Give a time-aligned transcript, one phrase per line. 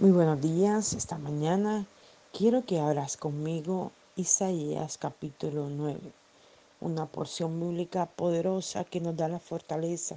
[0.00, 1.84] Muy buenos días, esta mañana
[2.32, 6.00] quiero que abras conmigo Isaías capítulo 9,
[6.80, 10.16] una porción bíblica poderosa que nos da la fortaleza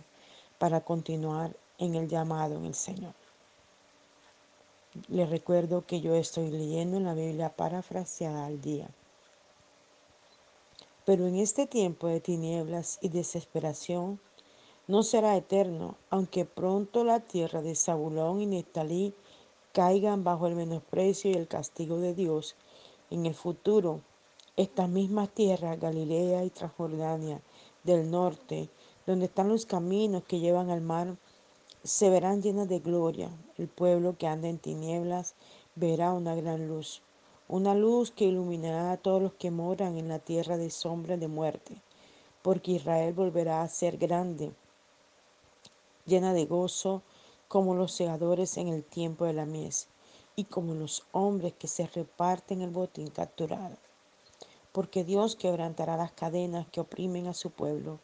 [0.58, 3.14] para continuar en el llamado en el Señor.
[5.10, 8.88] Les recuerdo que yo estoy leyendo en la Biblia parafraseada al día.
[11.04, 14.22] Pero en este tiempo de tinieblas y desesperación
[14.88, 19.14] no será eterno, aunque pronto la tierra de Zabulón y Neftalí
[19.74, 22.56] caigan bajo el menosprecio y el castigo de Dios.
[23.10, 24.02] En el futuro,
[24.56, 27.42] estas mismas tierras, Galilea y Transjordania
[27.84, 28.70] del norte,
[29.06, 31.18] donde están los caminos que llevan al mar,
[31.84, 33.30] se verán llenas de gloria.
[33.58, 35.34] El pueblo que anda en tinieblas
[35.76, 37.02] verá una gran luz,
[37.48, 41.28] una luz que iluminará a todos los que moran en la tierra de sombra de
[41.28, 41.82] muerte,
[42.44, 44.52] porque Israel volverá a ser grande,
[46.06, 47.02] llena de gozo,
[47.54, 49.88] como los segadores en el tiempo de la mies,
[50.36, 53.78] y como los hombres que se reparten el botín capturado.
[54.72, 58.00] Porque Dios quebrantará las cadenas que oprimen a su pueblo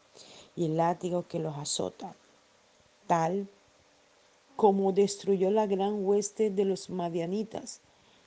[0.54, 2.14] y el látigo que los azota,
[3.08, 3.48] tal
[4.54, 7.80] como destruyó la gran hueste de los madianitas,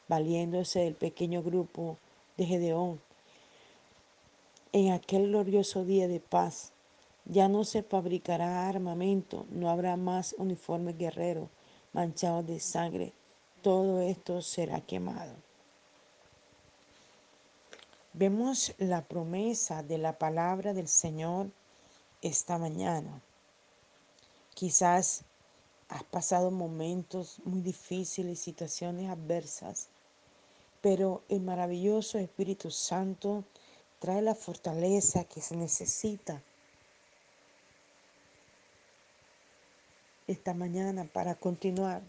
[0.10, 2.00] valiéndose del pequeño grupo
[2.36, 3.00] de Gedeón.
[4.74, 6.73] En aquel glorioso día de paz,
[7.26, 11.50] ya no se fabricará armamento, no habrá más uniformes guerreros
[11.94, 13.14] manchados de sangre.
[13.62, 15.34] Todo esto será quemado.
[18.14, 21.50] Vemos la promesa de la palabra del Señor
[22.22, 23.22] esta mañana.
[24.54, 25.24] Quizás
[25.90, 29.90] has pasado momentos muy difíciles, situaciones adversas,
[30.82, 33.46] pero el maravilloso Espíritu Santo
[34.00, 36.44] trae la fortaleza que se necesita
[40.28, 42.02] esta mañana para continuar.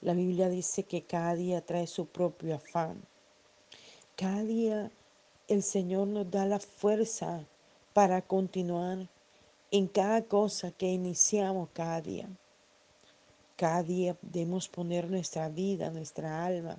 [0.00, 3.02] La Biblia dice que cada día trae su propio afán.
[4.16, 4.90] Cada día
[5.48, 7.44] el Señor nos da la fuerza
[7.92, 9.08] para continuar
[9.70, 12.28] en cada cosa que iniciamos cada día.
[13.56, 16.78] Cada día debemos poner nuestra vida, nuestra alma,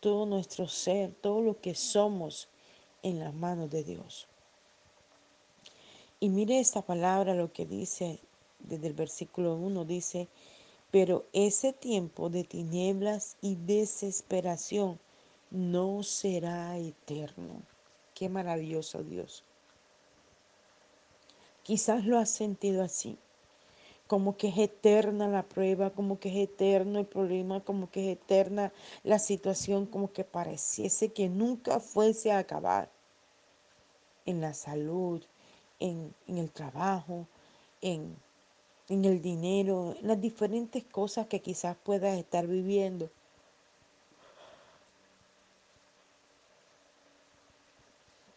[0.00, 2.48] todo nuestro ser, todo lo que somos
[3.02, 4.26] en las manos de Dios.
[6.18, 8.18] Y mire esta palabra, lo que dice
[8.66, 10.28] desde el versículo 1 dice,
[10.90, 14.98] pero ese tiempo de tinieblas y desesperación
[15.50, 17.62] no será eterno.
[18.14, 19.44] Qué maravilloso Dios.
[21.62, 23.18] Quizás lo has sentido así,
[24.06, 28.18] como que es eterna la prueba, como que es eterno el problema, como que es
[28.18, 28.72] eterna
[29.02, 32.88] la situación, como que pareciese que nunca fuese a acabar
[34.26, 35.22] en la salud,
[35.80, 37.26] en, en el trabajo,
[37.80, 38.16] en
[38.88, 43.10] en el dinero, en las diferentes cosas que quizás puedas estar viviendo.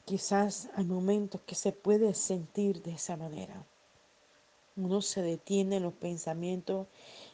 [0.06, 3.64] Quizás hay momentos que se puede sentir de esa manera.
[4.76, 6.88] Uno se detiene en los pensamientos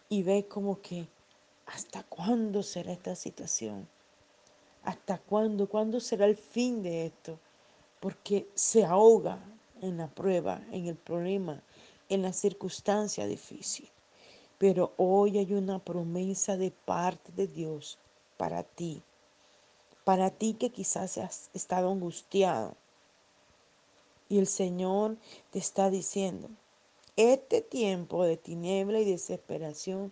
[0.10, 1.08] y ve como que,
[1.68, 3.88] ¿hasta cuándo será esta situación?
[4.84, 5.70] ¿Hasta cuándo?
[5.70, 7.40] ¿Cuándo será el fin de esto?
[8.02, 9.40] Porque se ahoga
[9.82, 11.62] en la prueba, en el problema,
[12.10, 13.90] en la circunstancia difícil.
[14.58, 17.98] Pero hoy hay una promesa de parte de Dios
[18.38, 19.02] para ti.
[20.04, 22.76] Para ti que quizás has estado angustiado.
[24.30, 25.18] Y el Señor
[25.52, 26.50] te está diciendo,
[27.16, 30.12] este tiempo de tiniebla y desesperación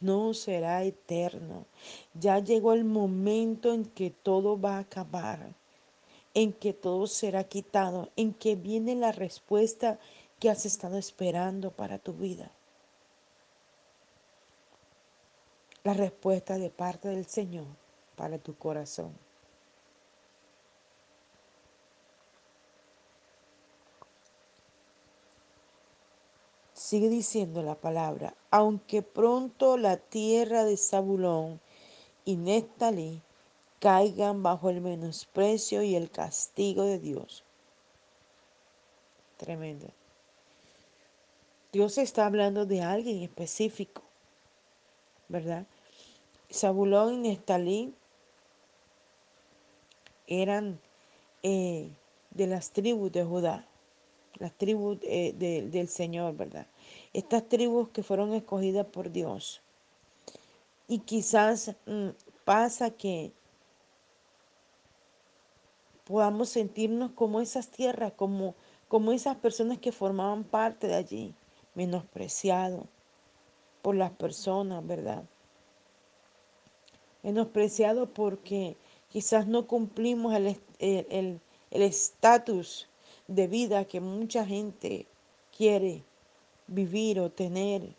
[0.00, 1.64] no será eterno.
[2.12, 5.54] Ya llegó el momento en que todo va a acabar,
[6.34, 9.98] en que todo será quitado, en que viene la respuesta
[10.38, 12.50] que has estado esperando para tu vida.
[15.82, 17.66] La respuesta de parte del Señor
[18.16, 19.12] para tu corazón.
[26.72, 31.60] Sigue diciendo la palabra, aunque pronto la tierra de Zabulón
[32.24, 33.22] y Neftalí
[33.80, 37.42] caigan bajo el menosprecio y el castigo de Dios.
[39.36, 39.88] Tremendo.
[41.74, 44.00] Dios está hablando de alguien específico,
[45.26, 45.66] ¿verdad?
[46.48, 47.92] Zabulón y Nestalí
[50.28, 50.78] eran
[51.42, 51.90] eh,
[52.30, 53.66] de las tribus de Judá,
[54.38, 56.68] las tribus eh, del Señor, ¿verdad?
[57.12, 59.60] Estas tribus que fueron escogidas por Dios.
[60.86, 62.10] Y quizás mm,
[62.44, 63.32] pasa que
[66.04, 68.54] podamos sentirnos como esas tierras, como,
[68.86, 71.34] como esas personas que formaban parte de allí
[71.74, 72.86] menospreciado
[73.82, 75.24] por las personas, ¿verdad?
[77.22, 78.76] menospreciado porque
[79.08, 80.34] quizás no cumplimos
[80.78, 81.40] el
[81.70, 82.86] estatus
[83.26, 85.06] de vida que mucha gente
[85.56, 86.04] quiere
[86.66, 87.94] vivir o tener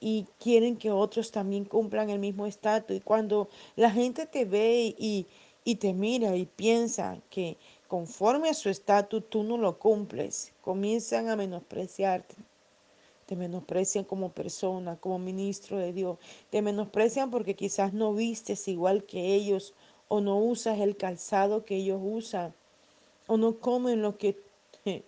[0.00, 2.98] y quieren que otros también cumplan el mismo estatus.
[2.98, 5.26] Y cuando la gente te ve y,
[5.64, 7.56] y te mira y piensa que
[7.88, 12.34] conforme a su estatus tú no lo cumples, comienzan a menospreciarte.
[13.26, 16.18] Te menosprecian como persona, como ministro de Dios.
[16.48, 19.74] Te menosprecian porque quizás no vistes igual que ellos
[20.08, 22.54] o no usas el calzado que ellos usan
[23.26, 24.38] o no comen lo que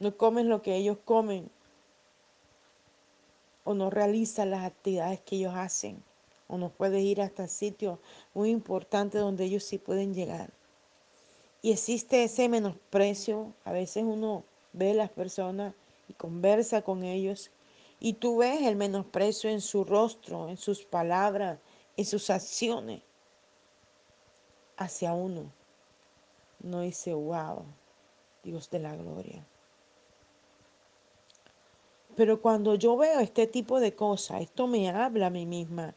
[0.00, 1.50] no comen lo que ellos comen
[3.64, 6.02] o no realiza las actividades que ellos hacen
[6.48, 7.98] o no puedes ir hasta sitios
[8.34, 10.50] muy importantes donde ellos sí pueden llegar.
[11.62, 15.74] Y existe ese menosprecio, a veces uno ve las personas
[16.08, 17.50] y conversa con ellos
[17.98, 21.58] y tú ves el menosprecio en su rostro, en sus palabras,
[21.96, 23.02] en sus acciones
[24.76, 25.52] hacia uno.
[26.60, 27.64] No dice, wow,
[28.42, 29.46] Dios de la gloria.
[32.16, 35.94] Pero cuando yo veo este tipo de cosas, esto me habla a mí misma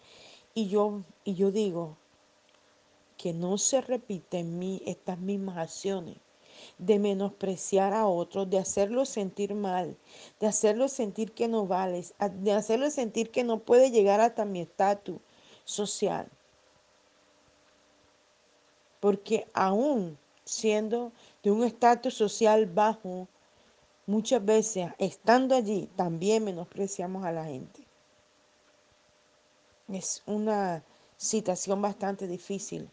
[0.53, 1.97] y yo, y yo digo
[3.17, 6.17] que no se repiten en mí estas mismas acciones
[6.77, 9.97] de menospreciar a otros, de hacerlos sentir mal,
[10.39, 14.61] de hacerlos sentir que no vales, de hacerlos sentir que no puede llegar hasta mi
[14.61, 15.19] estatus
[15.65, 16.27] social.
[18.99, 21.11] Porque aún siendo
[21.43, 23.27] de un estatus social bajo,
[24.05, 27.87] Muchas veces, estando allí, también menospreciamos a la gente.
[29.87, 30.83] Es una
[31.15, 32.89] situación bastante difícil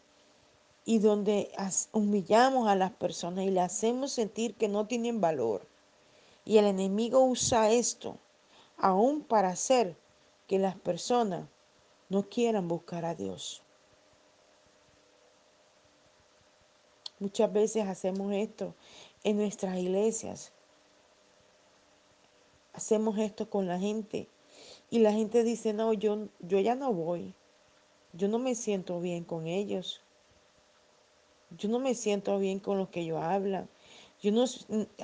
[0.91, 1.53] y donde
[1.93, 5.65] humillamos a las personas y le hacemos sentir que no tienen valor.
[6.45, 8.19] Y el enemigo usa esto
[8.77, 9.97] aún para hacer
[10.49, 11.49] que las personas
[12.09, 13.63] no quieran buscar a Dios.
[17.21, 18.75] Muchas veces hacemos esto
[19.23, 20.51] en nuestras iglesias
[22.73, 24.27] hacemos esto con la gente
[24.91, 27.33] y la gente dice, no, yo, yo ya no voy,
[28.13, 30.01] yo no me siento bien con ellos,
[31.59, 33.69] yo no me siento bien con los que ellos hablan.
[34.23, 34.45] Yo no,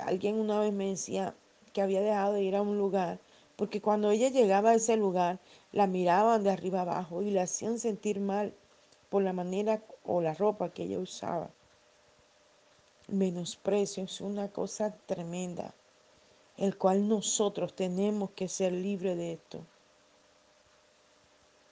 [0.01, 1.35] alguien una vez me decía
[1.73, 3.19] que había dejado de ir a un lugar
[3.55, 5.39] porque cuando ella llegaba a ese lugar
[5.71, 8.53] la miraban de arriba abajo y la hacían sentir mal
[9.09, 11.49] por la manera o la ropa que ella usaba.
[13.07, 15.73] Menosprecio es una cosa tremenda
[16.57, 19.63] el cual nosotros tenemos que ser libres de esto.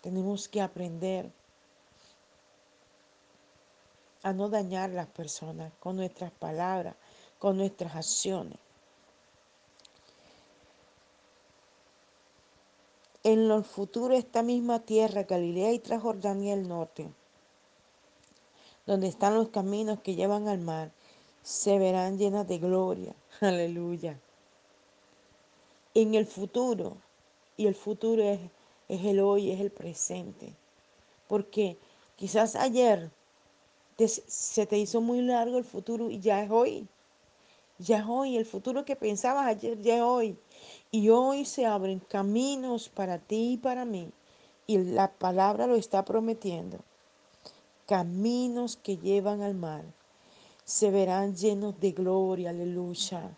[0.01, 1.31] Tenemos que aprender
[4.25, 6.95] a no dañar a las personas con nuestras palabras,
[7.39, 8.57] con nuestras acciones.
[13.23, 17.09] En el futuro esta misma tierra, Galilea y Transjordania el norte,
[18.85, 20.91] donde están los caminos que llevan al mar,
[21.41, 23.15] se verán llenas de gloria.
[23.41, 24.19] Aleluya
[25.95, 26.97] en el futuro.
[27.57, 28.39] Y el futuro es,
[28.87, 30.53] es el hoy, es el presente.
[31.27, 31.77] Porque
[32.17, 33.09] quizás ayer
[33.97, 36.87] se te hizo muy largo el futuro y ya es hoy.
[37.77, 38.37] Ya es hoy.
[38.37, 40.37] El futuro que pensabas ayer ya es hoy.
[40.91, 44.11] Y hoy se abren caminos para ti y para mí.
[44.67, 46.79] Y la palabra lo está prometiendo.
[47.85, 49.83] Caminos que llevan al mar.
[50.63, 52.49] Se verán llenos de gloria.
[52.49, 53.37] Aleluya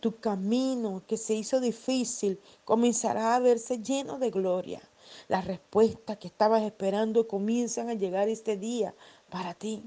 [0.00, 4.80] tu camino que se hizo difícil comenzará a verse lleno de gloria.
[5.28, 8.94] Las respuestas que estabas esperando comienzan a llegar este día
[9.30, 9.82] para ti.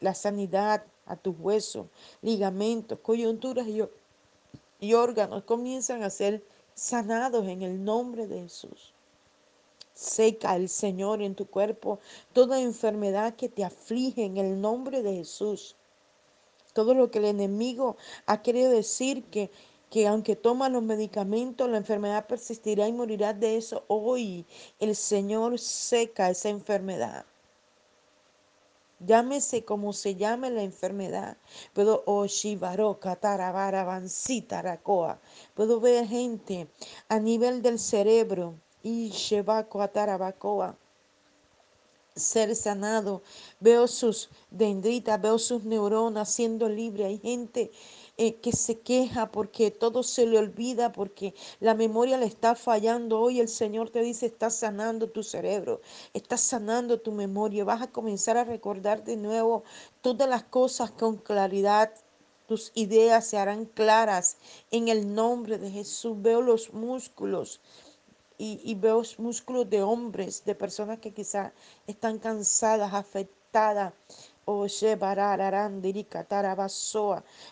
[0.00, 1.86] La sanidad a tus huesos,
[2.22, 3.82] ligamentos, coyunturas y,
[4.80, 6.42] y órganos comienzan a ser
[6.74, 8.94] sanados en el nombre de Jesús.
[9.92, 11.98] Seca el Señor en tu cuerpo
[12.32, 15.76] toda enfermedad que te aflige en el nombre de Jesús.
[16.72, 19.50] Todo lo que el enemigo ha querido decir que,
[19.90, 23.84] que aunque toma los medicamentos, la enfermedad persistirá y morirá de eso.
[23.88, 24.46] Hoy
[24.78, 27.26] el Señor seca esa enfermedad.
[29.00, 31.36] Llámese como se llame la enfermedad.
[31.72, 32.04] Puedo
[35.54, 36.68] Puedo ver gente
[37.08, 39.10] a nivel del cerebro y
[39.80, 40.76] Atarabacoa
[42.14, 43.22] ser sanado.
[43.58, 47.06] Veo sus dendritas, veo sus neuronas siendo libre.
[47.06, 47.70] Hay gente
[48.22, 53.18] eh, que se queja porque todo se le olvida, porque la memoria le está fallando.
[53.18, 55.80] Hoy el Señor te dice, está sanando tu cerebro,
[56.12, 57.64] está sanando tu memoria.
[57.64, 59.64] Vas a comenzar a recordar de nuevo
[60.02, 61.94] todas las cosas con claridad.
[62.46, 64.36] Tus ideas se harán claras
[64.70, 66.20] en el nombre de Jesús.
[66.20, 67.62] Veo los músculos
[68.36, 71.52] y, veo músculos de hombres, de personas que quizás
[71.86, 73.94] están cansadas, afectadas.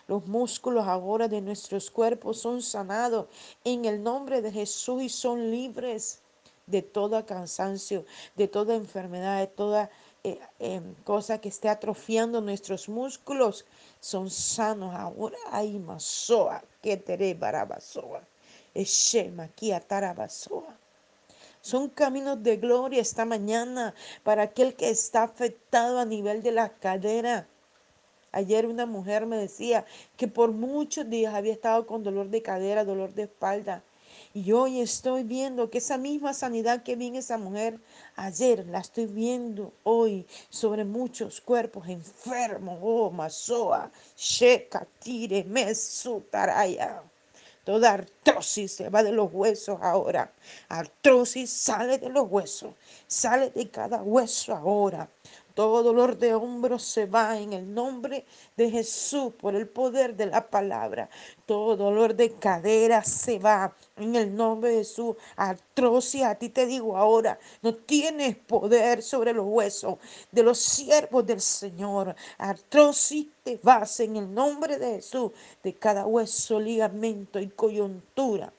[0.07, 3.27] Los músculos ahora de nuestros cuerpos son sanados
[3.63, 6.21] en el nombre de Jesús y son libres
[6.65, 8.05] de todo cansancio,
[8.35, 9.89] de toda enfermedad, de toda
[10.23, 13.65] eh, em, cosa que esté atrofiando nuestros músculos.
[13.99, 15.37] Son sanos ahora.
[15.51, 18.21] Ay, masoa, que tere barabasoa.
[18.73, 19.49] Eshema,
[19.87, 20.78] tarabasoa.
[21.61, 26.69] Son caminos de gloria esta mañana para aquel que está afectado a nivel de la
[26.69, 27.47] cadera.
[28.31, 29.85] Ayer una mujer me decía
[30.15, 33.83] que por muchos días había estado con dolor de cadera, dolor de espalda.
[34.33, 37.79] Y hoy estoy viendo que esa misma sanidad que vi en esa mujer
[38.15, 42.77] ayer la estoy viendo hoy sobre muchos cuerpos enfermos.
[42.81, 47.01] Oh, Masoa, Sheka, Tire, Mesutaraya.
[47.69, 50.33] Toda artrosis se va de los huesos ahora.
[50.69, 52.73] Artrosis sale de los huesos.
[53.05, 55.07] Sale de cada hueso ahora.
[55.59, 58.23] Todo dolor de hombros se va en el nombre
[58.55, 61.09] de Jesús por el poder de la palabra.
[61.45, 65.17] Todo dolor de cadera se va en el nombre de Jesús.
[65.35, 69.97] Artrosis, a ti te digo ahora, no tienes poder sobre los huesos
[70.31, 72.15] de los siervos del Señor.
[72.37, 78.53] Artrosis, te vas en el nombre de Jesús de cada hueso, ligamento y coyuntura.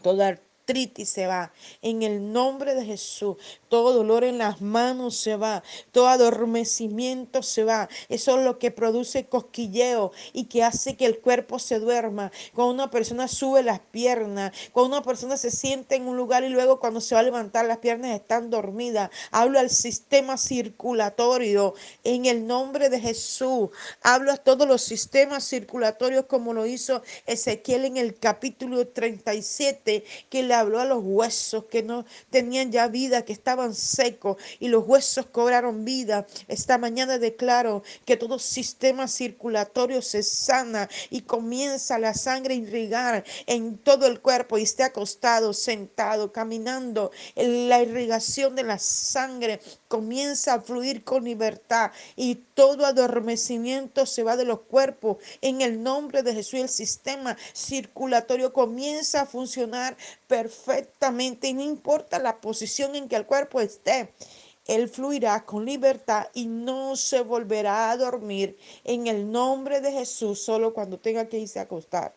[0.00, 1.52] Toda artritis se va.
[1.82, 3.36] En el nombre de Jesús,
[3.68, 7.88] todo dolor en las manos se va, todo adormecimiento se va.
[8.08, 12.32] Eso es lo que produce cosquilleo y que hace que el cuerpo se duerma.
[12.54, 16.48] Cuando una persona sube las piernas, cuando una persona se siente en un lugar y
[16.48, 19.10] luego cuando se va a levantar las piernas están dormidas.
[19.30, 23.68] Hablo al sistema circulatorio en el nombre de Jesús.
[24.02, 30.42] Hablo a todos los sistemas circulatorios como lo hizo Ezequiel en el capítulo 37 que
[30.60, 35.26] habló a los huesos que no tenían ya vida, que estaban secos y los huesos
[35.26, 36.26] cobraron vida.
[36.48, 43.24] Esta mañana declaro que todo sistema circulatorio se sana y comienza la sangre a irrigar
[43.46, 47.10] en todo el cuerpo y esté acostado, sentado, caminando.
[47.36, 54.36] La irrigación de la sangre comienza a fluir con libertad y todo adormecimiento se va
[54.36, 55.18] de los cuerpos.
[55.40, 59.96] En el nombre de Jesús el sistema circulatorio comienza a funcionar
[60.26, 60.43] perfectamente
[61.42, 64.12] y no importa la posición en que el cuerpo esté.
[64.66, 70.40] Él fluirá con libertad y no se volverá a dormir en el nombre de Jesús
[70.40, 72.14] solo cuando tenga que irse a acostar.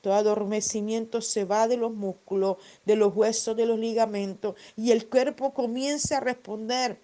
[0.00, 5.08] Todo adormecimiento se va de los músculos, de los huesos, de los ligamentos y el
[5.08, 6.98] cuerpo comienza a responder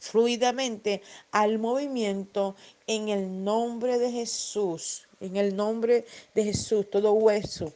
[0.00, 5.06] fluidamente al movimiento en el nombre de Jesús.
[5.20, 7.74] En el nombre de Jesús, todo hueso,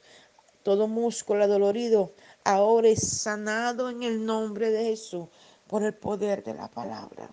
[0.65, 5.29] todo músculo dolorido ahora es sanado en el nombre de Jesús
[5.69, 7.31] por el poder de la palabra.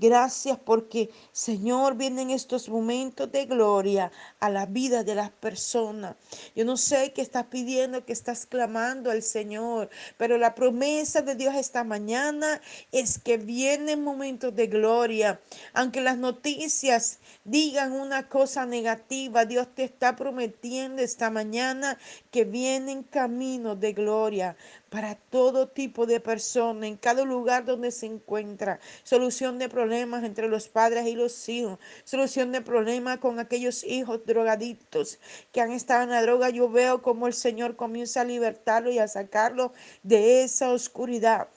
[0.00, 6.14] Gracias porque, Señor, vienen estos momentos de gloria a la vida de las personas.
[6.54, 11.34] Yo no sé qué estás pidiendo, qué estás clamando al Señor, pero la promesa de
[11.34, 12.60] Dios esta mañana
[12.92, 15.40] es que vienen momentos de gloria.
[15.72, 21.98] Aunque las noticias digan una cosa negativa, Dios te está prometiendo esta mañana
[22.30, 24.56] que vienen caminos de gloria
[24.90, 28.80] para todo tipo de personas, en cada lugar donde se encuentra.
[29.02, 31.78] Solución de problemas entre los padres y los hijos.
[32.04, 35.18] Solución de problemas con aquellos hijos drogadictos
[35.52, 36.50] que han estado en la droga.
[36.50, 41.48] Yo veo como el Señor comienza a libertarlo y a sacarlo de esa oscuridad.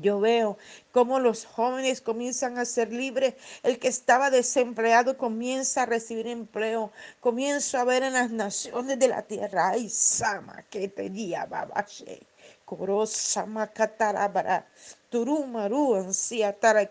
[0.00, 0.58] Yo veo
[0.92, 3.34] cómo los jóvenes comienzan a ser libres.
[3.62, 6.92] El que estaba desempleado comienza a recibir empleo.
[7.20, 9.70] Comienzo a ver en las naciones de la tierra.
[9.70, 11.10] Ay, Sama, que te
[11.48, 12.20] babashe.
[12.64, 14.66] Corosama catarabara.
[15.10, 16.06] Turumaru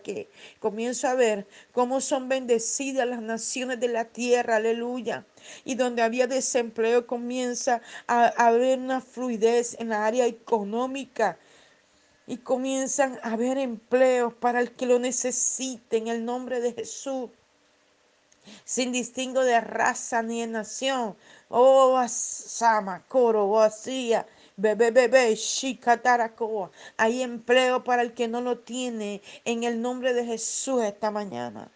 [0.02, 4.56] que Comienzo a ver cómo son bendecidas las naciones de la tierra.
[4.56, 5.24] Aleluya.
[5.64, 11.38] Y donde había desempleo comienza a haber una fluidez en la área económica
[12.28, 17.30] y comienzan a haber empleos para el que lo necesite en el nombre de Jesús,
[18.64, 21.16] sin distingo de raza ni de nación.
[21.48, 24.26] Oh, Asama, Coro, Asia,
[24.58, 26.70] Bebe, bebe, Shikatarakoa.
[26.98, 31.72] Hay empleo para el que no lo tiene en el nombre de Jesús esta mañana.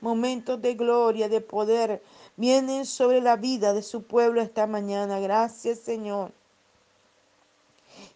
[0.00, 2.02] Momentos de gloria, de poder,
[2.36, 5.18] vienen sobre la vida de su pueblo esta mañana.
[5.18, 6.35] Gracias, Señor.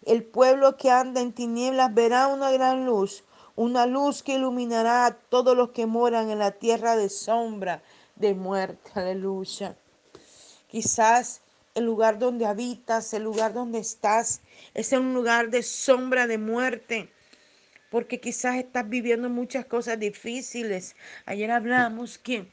[0.05, 3.23] El pueblo que anda en tinieblas verá una gran luz,
[3.55, 7.83] una luz que iluminará a todos los que moran en la tierra de sombra,
[8.15, 8.91] de muerte.
[8.95, 9.75] Aleluya.
[10.67, 11.41] Quizás
[11.75, 14.41] el lugar donde habitas, el lugar donde estás,
[14.73, 17.09] es un lugar de sombra de muerte
[17.91, 20.95] porque quizás estás viviendo muchas cosas difíciles.
[21.25, 22.47] Ayer hablamos que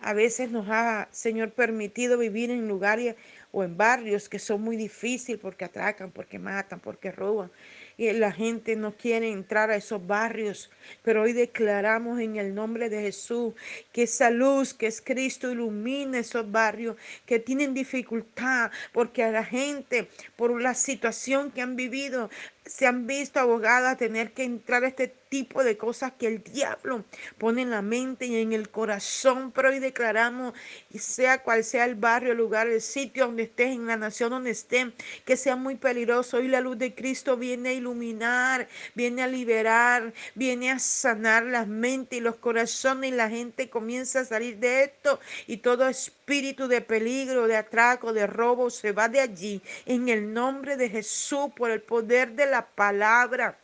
[0.00, 3.14] a veces nos ha, Señor, permitido vivir en lugares
[3.52, 7.50] o en barrios que son muy difíciles porque atracan, porque matan, porque roban.
[7.96, 10.70] Y la gente no quiere entrar a esos barrios.
[11.02, 13.54] Pero hoy declaramos en el nombre de Jesús
[13.92, 19.44] que esa luz que es Cristo ilumina esos barrios que tienen dificultad porque a la
[19.44, 22.30] gente, por la situación que han vivido,
[22.64, 26.42] se han visto abogadas a tener que entrar a este tipo de cosas que el
[26.42, 27.04] diablo
[27.38, 29.52] pone en la mente y en el corazón.
[29.52, 30.54] Pero hoy declaramos,
[30.98, 34.50] sea cual sea el barrio, el lugar, el sitio donde estés, en la nación donde
[34.50, 34.94] estén,
[35.24, 36.38] que sea muy peligroso.
[36.38, 41.66] Hoy la luz de Cristo viene a iluminar, viene a liberar, viene a sanar las
[41.66, 46.68] mentes y los corazones y la gente comienza a salir de esto y todo espíritu
[46.68, 51.50] de peligro, de atraco, de robo se va de allí en el nombre de Jesús
[51.56, 53.58] por el poder de la palabra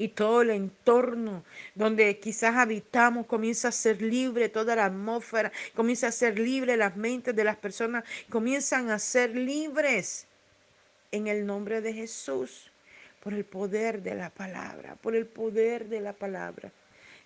[0.00, 6.06] y todo el entorno donde quizás habitamos comienza a ser libre, toda la atmósfera comienza
[6.06, 10.26] a ser libre, las mentes de las personas comienzan a ser libres
[11.12, 12.70] en el nombre de Jesús,
[13.22, 16.72] por el poder de la palabra, por el poder de la palabra.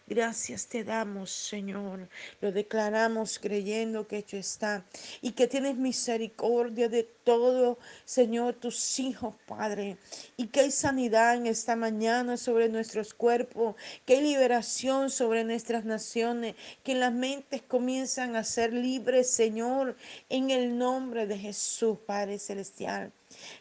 [0.06, 2.11] Gracias te damos, Señor.
[2.42, 4.84] Lo declaramos creyendo que hecho está
[5.23, 9.96] y que tienes misericordia de todo, Señor, tus hijos, Padre.
[10.37, 15.87] Y que hay sanidad en esta mañana sobre nuestros cuerpos, que hay liberación sobre nuestras
[15.87, 19.96] naciones, que las mentes comienzan a ser libres, Señor,
[20.28, 23.11] en el nombre de Jesús, Padre Celestial.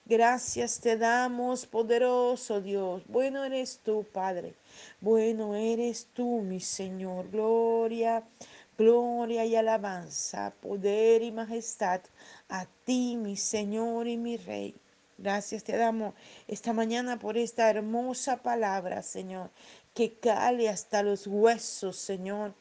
[0.05, 3.01] Gracias te damos, poderoso Dios.
[3.07, 4.53] Bueno eres tú, Padre.
[5.01, 7.29] Bueno eres tú, mi Señor.
[7.29, 8.23] Gloria,
[8.77, 12.01] gloria y alabanza, poder y majestad
[12.49, 14.75] a ti, mi Señor y mi Rey.
[15.17, 16.13] Gracias te damos
[16.47, 19.51] esta mañana por esta hermosa palabra, Señor,
[19.93, 22.55] que cale hasta los huesos, Señor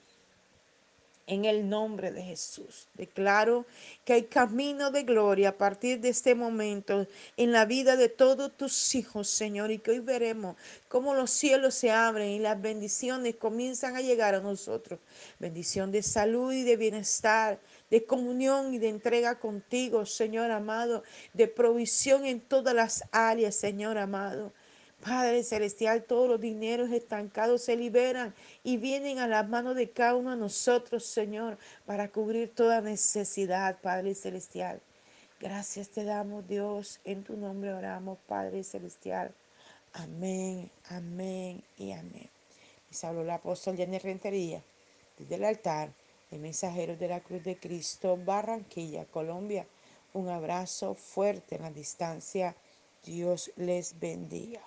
[1.26, 2.88] en el nombre de Jesús.
[2.94, 3.64] Declaro
[4.04, 7.06] que hay camino de gloria a partir de este momento
[7.36, 10.56] en la vida de todos tus hijos, Señor, y que hoy veremos
[10.88, 14.98] cómo los cielos se abren y las bendiciones comienzan a llegar a nosotros.
[15.38, 21.48] Bendición de salud y de bienestar, de comunión y de entrega contigo, Señor amado, de
[21.48, 24.52] provisión en todas las áreas, Señor amado.
[25.04, 30.14] Padre Celestial, todos los dineros estancados se liberan y vienen a las manos de cada
[30.14, 34.80] uno de nosotros, Señor, para cubrir toda necesidad, Padre Celestial.
[35.40, 37.00] Gracias te damos, Dios.
[37.04, 39.34] En tu nombre oramos, Padre Celestial.
[39.92, 42.30] Amén, amén y amén.
[42.88, 44.62] Les habló el apóstol Jenny Rentería
[45.18, 45.90] desde el altar
[46.30, 49.66] de Mensajeros de la Cruz de Cristo, Barranquilla, Colombia.
[50.14, 52.54] Un abrazo fuerte en la distancia.
[53.04, 54.60] Dios les bendiga.